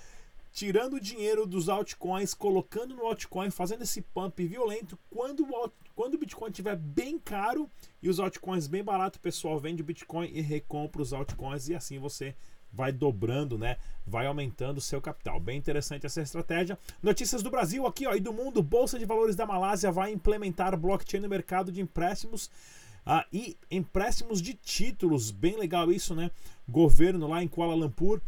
tirando 0.53 0.95
o 0.95 1.01
dinheiro 1.01 1.47
dos 1.47 1.69
altcoins, 1.69 2.35
colocando 2.35 2.97
no 2.97 3.07
altcoin, 3.07 3.51
fazendo 3.51 3.83
esse 3.83 4.01
pump 4.01 4.45
violento. 4.47 4.99
Quando 5.11 5.45
o, 5.45 5.71
quando 5.95 6.15
o 6.15 6.19
Bitcoin 6.19 6.51
estiver 6.51 6.75
bem 6.77 7.19
caro 7.19 7.71
e 8.03 8.09
os 8.09 8.19
altcoins 8.19 8.67
bem 8.67 8.83
barato, 8.83 9.19
o 9.19 9.23
pessoal 9.23 9.59
vende 9.59 9.83
o 9.83 9.85
Bitcoin 9.85 10.29
e 10.33 10.41
recompra 10.41 11.03
os 11.03 11.13
altcoins 11.13 11.69
e 11.69 11.75
assim 11.75 11.99
você 11.99 12.35
vai 12.73 12.93
dobrando, 12.93 13.57
né? 13.59 13.77
Vai 14.07 14.27
aumentando 14.27 14.79
o 14.79 14.81
seu 14.81 15.01
capital. 15.01 15.41
Bem 15.41 15.59
interessante 15.59 16.07
essa 16.07 16.21
estratégia. 16.21 16.79
Notícias 17.03 17.43
do 17.43 17.51
Brasil 17.51 17.87
aqui, 17.87 18.07
ó, 18.07 18.15
e 18.15 18.21
do 18.21 18.33
mundo. 18.33 18.63
Bolsa 18.63 18.99
de 18.99 19.05
Valores 19.05 19.37
da 19.37 19.47
Malásia 19.47 19.91
vai 19.91 20.13
implementar 20.13 20.77
blockchain 20.77 21.21
no 21.21 21.29
mercado 21.29 21.73
de 21.73 21.81
empréstimos. 21.81 22.51
Ah, 23.05 23.25
e 23.33 23.57
empréstimos 23.71 24.43
de 24.43 24.55
títulos, 24.55 25.31
bem 25.31 25.57
legal 25.57 25.93
isso, 25.93 26.15
né? 26.15 26.31
Governo 26.69 27.29
lá 27.29 27.43
em 27.43 27.49
Kuala 27.49 27.75
Lumpur 27.75 28.21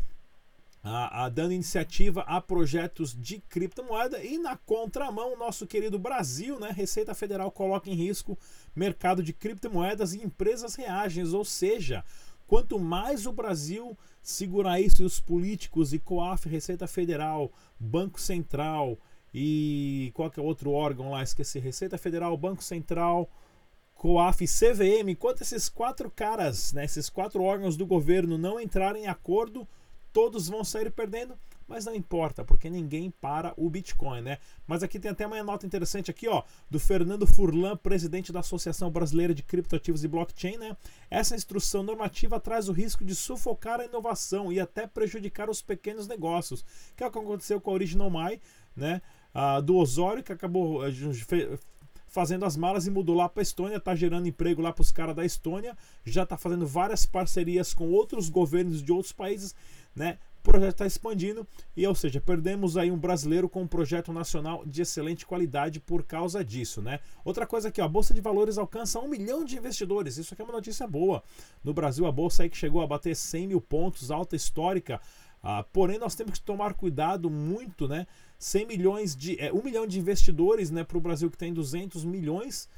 a, 0.82 1.24
a, 1.24 1.28
dando 1.28 1.52
iniciativa 1.52 2.22
a 2.22 2.40
projetos 2.40 3.14
de 3.14 3.40
criptomoeda 3.40 4.22
e 4.22 4.38
na 4.38 4.56
contramão 4.56 5.36
nosso 5.36 5.66
querido 5.66 5.98
Brasil, 5.98 6.58
né, 6.58 6.70
Receita 6.70 7.14
Federal 7.14 7.50
coloca 7.50 7.90
em 7.90 7.94
risco 7.94 8.38
mercado 8.74 9.22
de 9.22 9.32
criptomoedas 9.32 10.14
e 10.14 10.22
empresas 10.22 10.74
reagem, 10.74 11.24
ou 11.26 11.44
seja, 11.44 12.04
quanto 12.48 12.78
mais 12.78 13.26
o 13.26 13.32
Brasil 13.32 13.96
segurar 14.22 14.80
isso 14.80 15.02
e 15.02 15.04
os 15.04 15.20
políticos 15.20 15.92
e 15.92 15.98
COAF, 15.98 16.48
Receita 16.48 16.88
Federal, 16.88 17.52
Banco 17.78 18.18
Central 18.18 18.98
e 19.32 20.10
qualquer 20.14 20.40
outro 20.40 20.72
órgão 20.72 21.10
lá, 21.10 21.22
esqueci, 21.22 21.58
Receita 21.58 21.98
Federal, 21.98 22.36
Banco 22.36 22.64
Central, 22.64 23.30
COAF 23.94 24.46
CVM, 24.46 25.10
enquanto 25.10 25.42
esses 25.42 25.68
quatro 25.68 26.10
caras, 26.10 26.72
né, 26.72 26.86
esses 26.86 27.10
quatro 27.10 27.42
órgãos 27.42 27.76
do 27.76 27.86
governo 27.86 28.38
não 28.38 28.58
entrarem 28.58 29.04
em 29.04 29.08
acordo, 29.08 29.68
todos 30.10 30.48
vão 30.48 30.64
sair 30.64 30.90
perdendo, 30.90 31.38
mas 31.68 31.84
não 31.84 31.94
importa, 31.94 32.42
porque 32.42 32.70
ninguém 32.70 33.10
para 33.10 33.52
o 33.56 33.68
Bitcoin, 33.68 34.22
né? 34.22 34.38
Mas 34.66 34.82
aqui 34.82 34.98
tem 34.98 35.10
até 35.10 35.26
uma 35.26 35.42
nota 35.42 35.66
interessante 35.66 36.10
aqui, 36.10 36.26
ó, 36.26 36.42
do 36.70 36.80
Fernando 36.80 37.26
Furlan, 37.26 37.76
presidente 37.76 38.32
da 38.32 38.40
Associação 38.40 38.90
Brasileira 38.90 39.34
de 39.34 39.42
Criptoativos 39.42 40.02
e 40.02 40.08
Blockchain, 40.08 40.56
né? 40.56 40.76
Essa 41.10 41.36
instrução 41.36 41.82
normativa 41.82 42.40
traz 42.40 42.70
o 42.70 42.72
risco 42.72 43.04
de 43.04 43.14
sufocar 43.14 43.80
a 43.80 43.84
inovação 43.84 44.50
e 44.50 44.58
até 44.58 44.86
prejudicar 44.86 45.50
os 45.50 45.60
pequenos 45.60 46.08
negócios, 46.08 46.64
que 46.96 47.04
é 47.04 47.06
o 47.06 47.10
que 47.10 47.18
aconteceu 47.18 47.60
com 47.60 47.70
a 47.70 47.74
Original 47.74 48.10
My, 48.10 48.40
né? 48.74 49.02
Ah, 49.34 49.60
do 49.60 49.76
Osório, 49.76 50.22
que 50.22 50.32
acabou 50.32 50.86
eh, 50.86 50.90
fazendo 52.06 52.46
as 52.46 52.56
malas 52.56 52.86
e 52.86 52.90
mudou 52.90 53.14
lá 53.14 53.28
para 53.28 53.42
Estônia, 53.42 53.76
está 53.76 53.94
gerando 53.94 54.26
emprego 54.26 54.62
lá 54.62 54.72
para 54.72 54.80
os 54.80 54.90
caras 54.90 55.14
da 55.14 55.24
Estônia, 55.24 55.76
já 56.02 56.22
está 56.22 56.38
fazendo 56.38 56.66
várias 56.66 57.04
parcerias 57.04 57.74
com 57.74 57.90
outros 57.90 58.30
governos 58.30 58.82
de 58.82 58.90
outros 58.90 59.12
países 59.12 59.54
né? 59.98 60.18
O 60.38 60.42
projeto 60.50 60.72
está 60.72 60.86
expandindo 60.86 61.46
e, 61.76 61.86
ou 61.86 61.94
seja, 61.94 62.20
perdemos 62.20 62.76
aí 62.76 62.90
um 62.90 62.96
brasileiro 62.96 63.48
com 63.48 63.62
um 63.62 63.66
projeto 63.66 64.12
nacional 64.12 64.64
de 64.64 64.82
excelente 64.82 65.26
qualidade 65.26 65.80
por 65.80 66.02
causa 66.04 66.44
disso, 66.44 66.80
né? 66.80 67.00
Outra 67.24 67.46
coisa 67.46 67.68
aqui, 67.68 67.80
ó, 67.80 67.84
a 67.84 67.88
Bolsa 67.88 68.14
de 68.14 68.20
Valores 68.20 68.56
alcança 68.56 68.98
um 68.98 69.08
milhão 69.08 69.44
de 69.44 69.58
investidores. 69.58 70.16
Isso 70.16 70.32
aqui 70.32 70.42
é 70.42 70.44
uma 70.44 70.54
notícia 70.54 70.86
boa. 70.86 71.22
No 71.62 71.74
Brasil, 71.74 72.06
a 72.06 72.12
Bolsa 72.12 72.44
aí 72.44 72.50
que 72.50 72.56
chegou 72.56 72.80
a 72.82 72.86
bater 72.86 73.14
100 73.14 73.48
mil 73.48 73.60
pontos, 73.60 74.10
alta 74.10 74.36
histórica. 74.36 75.00
Ah, 75.42 75.64
porém, 75.72 75.98
nós 75.98 76.14
temos 76.14 76.38
que 76.38 76.44
tomar 76.44 76.74
cuidado 76.74 77.28
muito, 77.28 77.86
né? 77.86 78.06
100 78.38 78.66
milhões 78.66 79.16
de... 79.16 79.38
É, 79.40 79.52
1 79.52 79.62
milhão 79.62 79.86
de 79.86 79.98
investidores, 79.98 80.70
né? 80.70 80.82
Para 80.82 80.98
o 80.98 81.00
Brasil 81.00 81.30
que 81.30 81.36
tem 81.36 81.52
200 81.52 82.04
milhões 82.04 82.68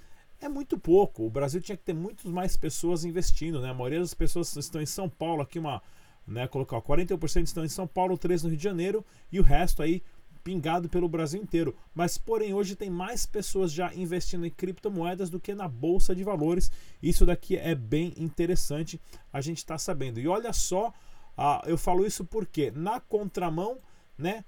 é 0.40 0.48
muito 0.48 0.78
pouco. 0.78 1.26
O 1.26 1.30
Brasil 1.30 1.60
tinha 1.60 1.76
que 1.76 1.84
ter 1.84 1.94
muitas 1.94 2.30
mais 2.30 2.56
pessoas 2.56 3.04
investindo, 3.04 3.60
né? 3.60 3.70
A 3.70 3.74
maioria 3.74 4.00
das 4.00 4.14
pessoas 4.14 4.54
estão 4.56 4.80
em 4.80 4.86
São 4.86 5.08
Paulo, 5.08 5.42
aqui 5.42 5.58
uma 5.58 5.82
né? 6.30 6.46
Colocar 6.46 6.80
41% 6.80 7.44
estão 7.44 7.64
em 7.64 7.68
São 7.68 7.86
Paulo, 7.86 8.16
3 8.16 8.44
no 8.44 8.48
Rio 8.48 8.56
de 8.56 8.64
Janeiro 8.64 9.04
e 9.30 9.40
o 9.40 9.42
resto 9.42 9.82
aí 9.82 10.02
pingado 10.44 10.88
pelo 10.88 11.08
Brasil 11.08 11.42
inteiro. 11.42 11.76
Mas 11.94 12.16
porém 12.16 12.54
hoje 12.54 12.76
tem 12.76 12.88
mais 12.88 13.26
pessoas 13.26 13.72
já 13.72 13.92
investindo 13.94 14.46
em 14.46 14.50
criptomoedas 14.50 15.28
do 15.28 15.40
que 15.40 15.54
na 15.54 15.68
bolsa 15.68 16.14
de 16.14 16.24
valores. 16.24 16.70
Isso 17.02 17.26
daqui 17.26 17.56
é 17.56 17.74
bem 17.74 18.14
interessante 18.16 19.00
a 19.32 19.40
gente 19.40 19.58
está 19.58 19.76
sabendo. 19.76 20.18
E 20.20 20.28
olha 20.28 20.52
só, 20.52 20.94
ah, 21.36 21.62
eu 21.66 21.76
falo 21.76 22.06
isso 22.06 22.24
porque 22.24 22.70
na 22.70 23.00
contramão, 23.00 23.78
né? 24.16 24.44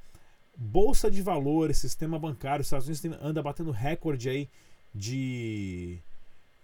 Bolsa 0.57 1.11
de 1.11 1.23
valores, 1.23 1.79
sistema 1.79 2.19
bancário, 2.19 2.61
os 2.61 2.67
Estados 2.67 2.87
Unidos 2.87 3.19
anda 3.23 3.43
batendo 3.43 3.71
recorde 3.71 4.29
aí 4.29 4.49
de 4.95 5.99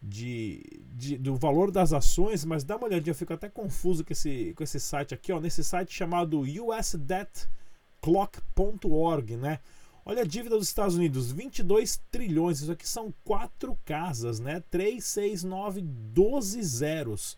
de, 0.03 0.63
de, 0.95 1.19
do 1.19 1.37
valor 1.37 1.71
das 1.71 1.93
ações, 1.93 2.45
mas 2.45 2.65
dá 2.65 2.77
uma 2.77 2.87
olhadinha, 2.87 3.11
eu 3.11 3.17
fico 3.17 3.33
até 3.33 3.49
confuso 3.49 4.05
com 4.05 4.13
esse, 4.13 4.53
com 4.57 4.63
esse 4.63 4.79
site 4.79 5.15
aqui, 5.15 5.33
ó, 5.33 5.41
nesse 5.41 5.65
site 5.65 5.93
chamado 5.93 6.41
usdebtclock.org, 6.41 9.37
né? 9.37 9.59
Olha 10.05 10.23
a 10.23 10.27
dívida 10.27 10.57
dos 10.57 10.69
Estados 10.69 10.95
Unidos, 10.95 11.31
22 11.31 12.01
trilhões, 12.11 12.61
isso 12.61 12.73
aqui 12.73 12.89
são 12.89 13.13
quatro 13.25 13.79
casas, 13.85 14.41
né? 14.41 14.63
3, 14.71 15.05
6, 15.05 15.45
9, 15.45 15.83
12 15.83 16.63
zeros. 16.63 17.37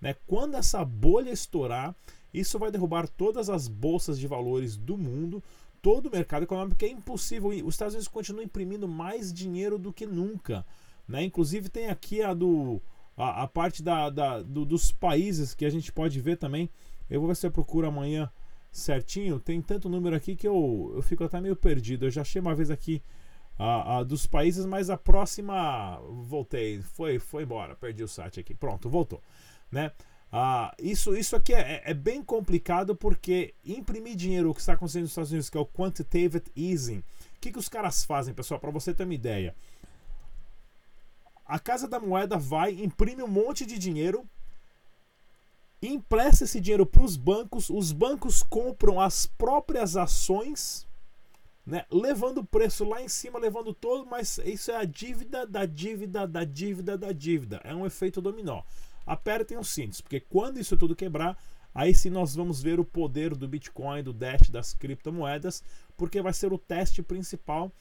Né? 0.00 0.14
Quando 0.26 0.56
essa 0.56 0.84
bolha 0.84 1.30
estourar, 1.30 1.94
isso 2.32 2.58
vai 2.58 2.70
derrubar 2.70 3.08
todas 3.08 3.50
as 3.50 3.68
bolsas 3.68 4.18
de 4.18 4.26
valores 4.26 4.76
do 4.76 4.96
mundo, 4.96 5.42
todo 5.80 6.06
o 6.06 6.10
mercado 6.10 6.44
econômico, 6.44 6.84
é 6.84 6.88
impossível. 6.88 7.50
Os 7.66 7.74
Estados 7.74 7.94
Unidos 7.94 8.08
continuam 8.08 8.44
imprimindo 8.44 8.86
mais 8.86 9.32
dinheiro 9.32 9.78
do 9.78 9.92
que 9.92 10.06
nunca. 10.06 10.64
Né? 11.06 11.24
Inclusive 11.24 11.68
tem 11.68 11.88
aqui 11.88 12.22
a 12.22 12.32
do 12.32 12.80
a, 13.16 13.42
a 13.42 13.48
parte 13.48 13.82
da, 13.82 14.08
da 14.08 14.42
do, 14.42 14.64
dos 14.64 14.90
países 14.92 15.54
que 15.54 15.64
a 15.64 15.70
gente 15.70 15.92
pode 15.92 16.20
ver 16.20 16.36
também. 16.36 16.70
Eu 17.10 17.20
vou 17.20 17.28
ver 17.28 17.36
se 17.36 17.46
eu 17.46 17.50
procuro 17.50 17.86
amanhã 17.86 18.30
certinho. 18.70 19.38
Tem 19.38 19.60
tanto 19.60 19.88
número 19.88 20.16
aqui 20.16 20.34
que 20.34 20.48
eu, 20.48 20.92
eu 20.96 21.02
fico 21.02 21.24
até 21.24 21.40
meio 21.40 21.56
perdido. 21.56 22.06
Eu 22.06 22.10
já 22.10 22.22
achei 22.22 22.40
uma 22.40 22.54
vez 22.54 22.70
aqui 22.70 23.02
a, 23.58 23.98
a 23.98 24.02
dos 24.02 24.26
países, 24.26 24.64
mas 24.64 24.90
a 24.90 24.96
próxima 24.96 26.00
voltei, 26.24 26.80
foi 26.80 27.18
foi 27.18 27.42
embora, 27.42 27.76
perdi 27.76 28.02
o 28.02 28.08
site 28.08 28.40
aqui. 28.40 28.54
Pronto, 28.54 28.88
voltou, 28.88 29.22
né? 29.70 29.92
Ah, 30.34 30.74
isso, 30.78 31.14
isso 31.14 31.36
aqui 31.36 31.52
é, 31.52 31.82
é, 31.84 31.92
bem 31.92 32.22
complicado 32.22 32.96
porque 32.96 33.54
imprimir 33.62 34.16
dinheiro, 34.16 34.48
o 34.48 34.54
que 34.54 34.60
está 34.60 34.72
acontecendo 34.72 35.02
nos 35.02 35.10
Estados 35.10 35.30
Unidos, 35.30 35.50
que 35.50 35.58
é 35.58 35.60
o 35.60 35.66
quantitative 35.66 36.42
easing, 36.56 37.00
o 37.00 37.04
que, 37.38 37.52
que 37.52 37.58
os 37.58 37.68
caras 37.68 38.02
fazem, 38.02 38.32
pessoal, 38.32 38.58
para 38.58 38.70
você 38.70 38.94
ter 38.94 39.04
uma 39.04 39.12
ideia? 39.12 39.54
A 41.44 41.58
Casa 41.58 41.88
da 41.88 42.00
Moeda 42.00 42.38
vai, 42.38 42.72
imprime 42.72 43.22
um 43.22 43.28
monte 43.28 43.66
de 43.66 43.78
dinheiro, 43.78 44.26
empresta 45.82 46.44
esse 46.44 46.60
dinheiro 46.60 46.86
para 46.86 47.02
os 47.02 47.16
bancos, 47.16 47.68
os 47.68 47.92
bancos 47.92 48.42
compram 48.42 49.00
as 49.00 49.26
próprias 49.26 49.96
ações, 49.96 50.86
né, 51.66 51.84
levando 51.90 52.38
o 52.38 52.44
preço 52.44 52.84
lá 52.84 53.02
em 53.02 53.08
cima, 53.08 53.38
levando 53.38 53.74
todo, 53.74 54.06
mas 54.06 54.38
isso 54.38 54.70
é 54.70 54.76
a 54.76 54.84
dívida 54.84 55.46
da 55.46 55.66
dívida 55.66 56.26
da 56.26 56.44
dívida 56.44 56.96
da 56.96 57.12
dívida. 57.12 57.60
É 57.64 57.74
um 57.74 57.86
efeito 57.86 58.20
dominó. 58.20 58.62
Apertem 59.04 59.58
os 59.58 59.68
cintos, 59.68 60.00
porque 60.00 60.20
quando 60.20 60.58
isso 60.58 60.76
tudo 60.76 60.94
quebrar, 60.94 61.36
aí 61.74 61.94
sim 61.94 62.10
nós 62.10 62.34
vamos 62.34 62.62
ver 62.62 62.78
o 62.78 62.84
poder 62.84 63.34
do 63.34 63.48
Bitcoin, 63.48 64.02
do 64.02 64.12
Dash, 64.12 64.48
das 64.48 64.72
criptomoedas, 64.74 65.62
porque 65.96 66.22
vai 66.22 66.32
ser 66.32 66.52
o 66.52 66.58
teste 66.58 67.02
principal 67.02 67.72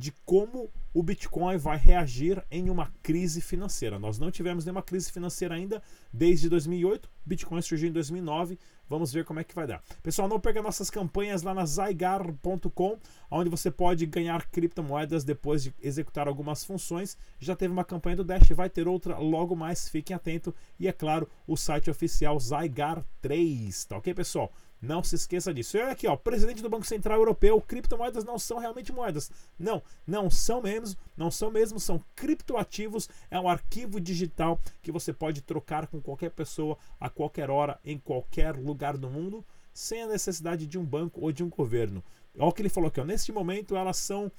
de 0.00 0.12
como 0.24 0.70
o 0.94 1.02
Bitcoin 1.02 1.58
vai 1.58 1.76
reagir 1.76 2.42
em 2.50 2.70
uma 2.70 2.90
crise 3.02 3.42
financeira. 3.42 3.98
Nós 3.98 4.18
não 4.18 4.30
tivemos 4.30 4.64
nenhuma 4.64 4.82
crise 4.82 5.12
financeira 5.12 5.54
ainda 5.54 5.82
desde 6.10 6.48
2008. 6.48 7.08
Bitcoin 7.24 7.60
surgiu 7.60 7.90
em 7.90 7.92
2009. 7.92 8.58
Vamos 8.88 9.12
ver 9.12 9.26
como 9.26 9.40
é 9.40 9.44
que 9.44 9.54
vai 9.54 9.66
dar. 9.66 9.82
Pessoal, 10.02 10.26
não 10.26 10.40
perca 10.40 10.62
nossas 10.62 10.88
campanhas 10.88 11.42
lá 11.42 11.52
na 11.52 11.66
zygar.com, 11.66 12.98
onde 13.30 13.50
você 13.50 13.70
pode 13.70 14.06
ganhar 14.06 14.46
criptomoedas 14.50 15.22
depois 15.22 15.62
de 15.62 15.74
executar 15.82 16.26
algumas 16.26 16.64
funções. 16.64 17.16
Já 17.38 17.54
teve 17.54 17.70
uma 17.70 17.84
campanha 17.84 18.16
do 18.16 18.24
Dash, 18.24 18.48
vai 18.48 18.70
ter 18.70 18.88
outra 18.88 19.18
logo 19.18 19.54
mais. 19.54 19.86
Fiquem 19.86 20.16
atentos. 20.16 20.54
E 20.78 20.88
é 20.88 20.92
claro, 20.92 21.28
o 21.46 21.58
site 21.58 21.90
oficial 21.90 22.40
Zygar 22.40 23.04
3. 23.20 23.84
Tá 23.84 23.98
ok, 23.98 24.14
pessoal? 24.14 24.50
Não 24.80 25.02
se 25.04 25.14
esqueça 25.14 25.52
disso. 25.52 25.76
E 25.76 25.80
olha 25.80 25.92
aqui, 25.92 26.06
ó, 26.06 26.16
presidente 26.16 26.62
do 26.62 26.70
Banco 26.70 26.86
Central 26.86 27.18
Europeu, 27.18 27.60
criptomoedas 27.60 28.24
não 28.24 28.38
são 28.38 28.58
realmente 28.58 28.92
moedas. 28.92 29.30
Não, 29.58 29.82
não 30.06 30.30
são 30.30 30.62
mesmo, 30.62 30.98
não 31.14 31.30
são 31.30 31.50
mesmo, 31.50 31.78
são 31.78 32.02
criptoativos, 32.16 33.08
é 33.30 33.38
um 33.38 33.48
arquivo 33.48 34.00
digital 34.00 34.58
que 34.80 34.90
você 34.90 35.12
pode 35.12 35.42
trocar 35.42 35.86
com 35.86 36.00
qualquer 36.00 36.30
pessoa 36.30 36.78
a 36.98 37.10
qualquer 37.10 37.50
hora, 37.50 37.78
em 37.84 37.98
qualquer 37.98 38.56
lugar 38.56 38.96
do 38.96 39.10
mundo, 39.10 39.44
sem 39.74 40.02
a 40.02 40.08
necessidade 40.08 40.66
de 40.66 40.78
um 40.78 40.84
banco 40.84 41.20
ou 41.20 41.30
de 41.30 41.44
um 41.44 41.50
governo. 41.50 42.02
Olha 42.38 42.48
o 42.48 42.52
que 42.52 42.62
ele 42.62 42.68
falou 42.70 42.88
aqui, 42.88 43.00
ó, 43.00 43.04
neste 43.04 43.32
momento 43.32 43.76
elas 43.76 43.98
são 43.98 44.32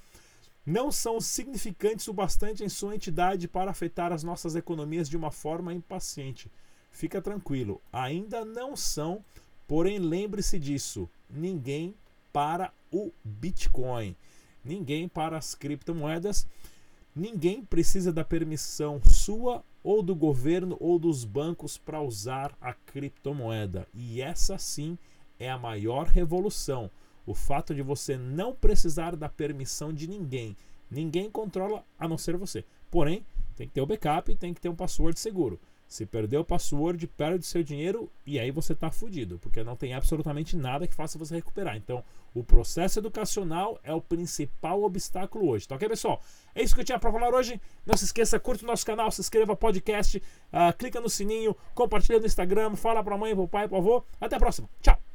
não 0.64 0.92
são 0.92 1.20
significantes 1.20 2.06
o 2.06 2.12
bastante 2.12 2.62
em 2.62 2.68
sua 2.68 2.94
entidade 2.94 3.48
para 3.48 3.72
afetar 3.72 4.12
as 4.12 4.22
nossas 4.22 4.54
economias 4.54 5.08
de 5.08 5.16
uma 5.16 5.32
forma 5.32 5.74
impaciente. 5.74 6.50
Fica 6.92 7.20
tranquilo, 7.20 7.82
ainda 7.92 8.44
não 8.44 8.76
são 8.76 9.24
Porém, 9.66 9.98
lembre-se 9.98 10.58
disso: 10.58 11.08
ninguém 11.28 11.94
para 12.32 12.72
o 12.90 13.12
Bitcoin, 13.24 14.16
ninguém 14.64 15.08
para 15.08 15.36
as 15.36 15.54
criptomoedas, 15.54 16.46
ninguém 17.14 17.64
precisa 17.64 18.12
da 18.12 18.24
permissão 18.24 19.00
sua 19.04 19.62
ou 19.82 20.02
do 20.02 20.14
governo 20.14 20.76
ou 20.80 20.98
dos 20.98 21.24
bancos 21.24 21.76
para 21.76 22.00
usar 22.00 22.56
a 22.60 22.72
criptomoeda. 22.72 23.86
E 23.92 24.20
essa 24.20 24.58
sim 24.58 24.96
é 25.38 25.50
a 25.50 25.58
maior 25.58 26.06
revolução. 26.06 26.90
O 27.26 27.34
fato 27.34 27.74
de 27.74 27.82
você 27.82 28.16
não 28.16 28.54
precisar 28.54 29.16
da 29.16 29.28
permissão 29.28 29.92
de 29.92 30.08
ninguém. 30.08 30.56
Ninguém 30.90 31.30
controla 31.30 31.84
a 31.98 32.06
não 32.06 32.18
ser 32.18 32.36
você. 32.36 32.64
Porém, 32.90 33.24
tem 33.56 33.66
que 33.66 33.74
ter 33.74 33.80
o 33.80 33.86
backup 33.86 34.30
e 34.30 34.36
tem 34.36 34.52
que 34.52 34.60
ter 34.60 34.68
um 34.68 34.74
password 34.74 35.18
seguro. 35.18 35.58
Se 35.92 36.06
perder 36.06 36.38
o 36.38 36.44
password, 36.44 37.06
perde 37.06 37.44
seu 37.44 37.62
dinheiro 37.62 38.10
e 38.24 38.40
aí 38.40 38.50
você 38.50 38.72
está 38.72 38.90
fudido, 38.90 39.38
porque 39.38 39.62
não 39.62 39.76
tem 39.76 39.92
absolutamente 39.92 40.56
nada 40.56 40.86
que 40.86 40.94
faça 40.94 41.18
você 41.18 41.34
recuperar. 41.34 41.76
Então, 41.76 42.02
o 42.32 42.42
processo 42.42 42.98
educacional 42.98 43.78
é 43.84 43.92
o 43.92 44.00
principal 44.00 44.82
obstáculo 44.84 45.50
hoje. 45.50 45.68
Tá 45.68 45.74
ok, 45.74 45.86
pessoal? 45.86 46.22
É 46.54 46.62
isso 46.62 46.74
que 46.74 46.80
eu 46.80 46.84
tinha 46.86 46.98
para 46.98 47.12
falar 47.12 47.34
hoje. 47.34 47.60
Não 47.84 47.94
se 47.94 48.06
esqueça, 48.06 48.40
curta 48.40 48.64
o 48.64 48.66
nosso 48.66 48.86
canal, 48.86 49.10
se 49.10 49.20
inscreva 49.20 49.52
no 49.52 49.56
podcast, 49.56 50.16
uh, 50.16 50.74
clica 50.78 50.98
no 50.98 51.10
sininho, 51.10 51.54
compartilha 51.74 52.18
no 52.18 52.24
Instagram, 52.24 52.74
fala 52.74 53.04
para 53.04 53.18
mãe, 53.18 53.34
para 53.34 53.44
o 53.44 53.48
pai, 53.48 53.68
para 53.68 53.76
o 53.76 53.78
avô. 53.78 54.02
Até 54.18 54.36
a 54.36 54.38
próxima. 54.38 54.70
Tchau! 54.80 55.11